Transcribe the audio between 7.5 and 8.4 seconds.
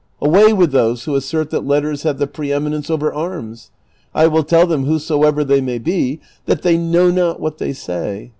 they say.